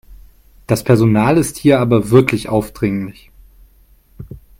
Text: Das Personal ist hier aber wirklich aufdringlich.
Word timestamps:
Das 0.65 0.83
Personal 0.83 1.37
ist 1.37 1.57
hier 1.57 1.79
aber 1.79 2.09
wirklich 2.09 2.49
aufdringlich. 2.49 3.29